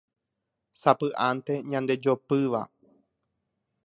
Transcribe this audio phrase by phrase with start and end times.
[0.81, 2.61] sapy'ánte ñandejopýva